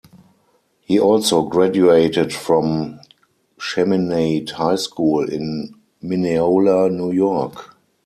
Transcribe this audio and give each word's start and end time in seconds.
He 0.79 0.99
also 0.99 1.43
graduated 1.43 2.33
from 2.33 2.99
Chaminade 3.59 4.49
High 4.49 4.77
School 4.77 5.31
in 5.31 5.75
Mineola, 6.01 6.89
New 6.89 7.11
York. 7.11 7.75